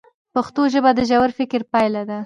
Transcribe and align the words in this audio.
پښتو 0.33 0.61
ژبه 0.73 0.91
د 0.95 0.99
ژور 1.09 1.29
فکر 1.39 1.61
پایله 1.71 2.01
ده. 2.09 2.19